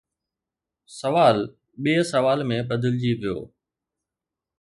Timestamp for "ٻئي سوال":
1.81-2.39